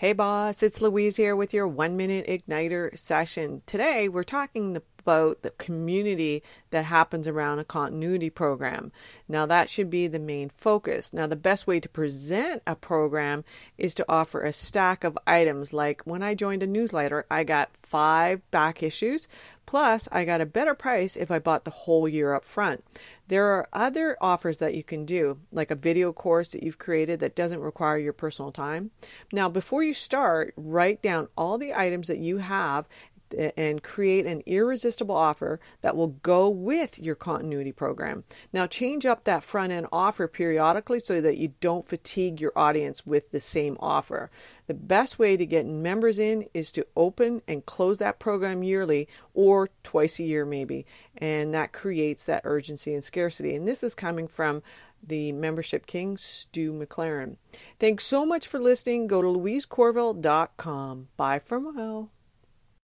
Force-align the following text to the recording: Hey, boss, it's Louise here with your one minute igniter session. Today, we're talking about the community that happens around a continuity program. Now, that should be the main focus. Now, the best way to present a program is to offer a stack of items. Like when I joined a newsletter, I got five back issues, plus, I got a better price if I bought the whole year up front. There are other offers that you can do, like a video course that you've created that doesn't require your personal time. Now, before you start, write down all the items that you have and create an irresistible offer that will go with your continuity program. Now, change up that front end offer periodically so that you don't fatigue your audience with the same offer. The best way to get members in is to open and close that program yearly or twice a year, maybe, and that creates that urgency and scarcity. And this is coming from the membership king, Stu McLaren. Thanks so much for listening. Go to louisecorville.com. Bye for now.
Hey, 0.00 0.12
boss, 0.12 0.62
it's 0.62 0.80
Louise 0.80 1.16
here 1.16 1.34
with 1.34 1.52
your 1.52 1.66
one 1.66 1.96
minute 1.96 2.28
igniter 2.28 2.96
session. 2.96 3.62
Today, 3.66 4.08
we're 4.08 4.22
talking 4.22 4.80
about 5.08 5.40
the 5.40 5.50
community 5.52 6.42
that 6.68 6.84
happens 6.84 7.26
around 7.26 7.58
a 7.58 7.64
continuity 7.64 8.28
program. 8.28 8.92
Now, 9.26 9.46
that 9.46 9.70
should 9.70 9.88
be 9.88 10.06
the 10.06 10.18
main 10.18 10.50
focus. 10.50 11.14
Now, 11.14 11.26
the 11.26 11.34
best 11.34 11.66
way 11.66 11.80
to 11.80 11.88
present 11.88 12.62
a 12.66 12.74
program 12.74 13.42
is 13.78 13.94
to 13.94 14.04
offer 14.06 14.42
a 14.42 14.52
stack 14.52 15.04
of 15.04 15.16
items. 15.26 15.72
Like 15.72 16.02
when 16.04 16.22
I 16.22 16.34
joined 16.34 16.62
a 16.62 16.66
newsletter, 16.66 17.24
I 17.30 17.44
got 17.44 17.70
five 17.82 18.42
back 18.50 18.82
issues, 18.82 19.28
plus, 19.64 20.10
I 20.12 20.26
got 20.26 20.42
a 20.42 20.46
better 20.46 20.74
price 20.74 21.16
if 21.16 21.30
I 21.30 21.38
bought 21.38 21.64
the 21.64 21.70
whole 21.70 22.06
year 22.06 22.34
up 22.34 22.44
front. 22.44 22.84
There 23.28 23.46
are 23.46 23.68
other 23.72 24.18
offers 24.20 24.58
that 24.58 24.74
you 24.74 24.82
can 24.82 25.06
do, 25.06 25.38
like 25.50 25.70
a 25.70 25.74
video 25.74 26.12
course 26.12 26.50
that 26.50 26.62
you've 26.62 26.78
created 26.78 27.20
that 27.20 27.34
doesn't 27.34 27.60
require 27.60 27.96
your 27.96 28.12
personal 28.12 28.52
time. 28.52 28.90
Now, 29.32 29.48
before 29.48 29.82
you 29.82 29.94
start, 29.94 30.52
write 30.56 31.00
down 31.00 31.28
all 31.34 31.56
the 31.56 31.72
items 31.72 32.08
that 32.08 32.18
you 32.18 32.38
have 32.38 32.86
and 33.36 33.82
create 33.82 34.26
an 34.26 34.42
irresistible 34.46 35.14
offer 35.14 35.60
that 35.82 35.96
will 35.96 36.08
go 36.08 36.48
with 36.48 36.98
your 36.98 37.14
continuity 37.14 37.72
program. 37.72 38.24
Now, 38.52 38.66
change 38.66 39.06
up 39.06 39.24
that 39.24 39.44
front 39.44 39.72
end 39.72 39.86
offer 39.92 40.28
periodically 40.28 41.00
so 41.00 41.20
that 41.20 41.36
you 41.36 41.54
don't 41.60 41.88
fatigue 41.88 42.40
your 42.40 42.52
audience 42.56 43.06
with 43.06 43.30
the 43.30 43.40
same 43.40 43.76
offer. 43.80 44.30
The 44.66 44.74
best 44.74 45.18
way 45.18 45.36
to 45.36 45.46
get 45.46 45.66
members 45.66 46.18
in 46.18 46.46
is 46.54 46.70
to 46.72 46.86
open 46.96 47.42
and 47.48 47.66
close 47.66 47.98
that 47.98 48.18
program 48.18 48.62
yearly 48.62 49.08
or 49.34 49.68
twice 49.82 50.18
a 50.18 50.24
year, 50.24 50.44
maybe, 50.44 50.86
and 51.16 51.54
that 51.54 51.72
creates 51.72 52.24
that 52.24 52.42
urgency 52.44 52.94
and 52.94 53.04
scarcity. 53.04 53.54
And 53.54 53.66
this 53.66 53.82
is 53.82 53.94
coming 53.94 54.28
from 54.28 54.62
the 55.02 55.32
membership 55.32 55.86
king, 55.86 56.16
Stu 56.16 56.72
McLaren. 56.72 57.36
Thanks 57.78 58.04
so 58.04 58.26
much 58.26 58.46
for 58.46 58.58
listening. 58.58 59.06
Go 59.06 59.22
to 59.22 59.28
louisecorville.com. 59.28 61.08
Bye 61.16 61.38
for 61.38 61.60
now. 61.60 62.10